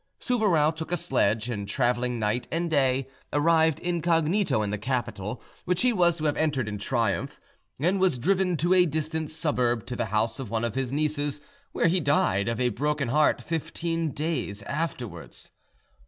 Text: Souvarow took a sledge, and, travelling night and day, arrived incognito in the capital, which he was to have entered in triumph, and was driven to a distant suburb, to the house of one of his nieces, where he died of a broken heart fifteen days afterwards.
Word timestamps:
Souvarow 0.19 0.75
took 0.75 0.91
a 0.91 0.97
sledge, 0.97 1.47
and, 1.47 1.67
travelling 1.67 2.17
night 2.17 2.47
and 2.51 2.71
day, 2.71 3.07
arrived 3.31 3.79
incognito 3.81 4.63
in 4.63 4.71
the 4.71 4.77
capital, 4.79 5.43
which 5.65 5.83
he 5.83 5.93
was 5.93 6.17
to 6.17 6.25
have 6.25 6.35
entered 6.37 6.67
in 6.67 6.79
triumph, 6.79 7.39
and 7.79 7.99
was 7.99 8.17
driven 8.17 8.57
to 8.57 8.73
a 8.73 8.87
distant 8.87 9.29
suburb, 9.29 9.85
to 9.85 9.95
the 9.95 10.05
house 10.05 10.39
of 10.39 10.49
one 10.49 10.63
of 10.65 10.73
his 10.73 10.91
nieces, 10.91 11.39
where 11.71 11.85
he 11.85 11.99
died 11.99 12.47
of 12.47 12.59
a 12.59 12.69
broken 12.69 13.09
heart 13.09 13.43
fifteen 13.43 14.09
days 14.09 14.63
afterwards. 14.63 15.51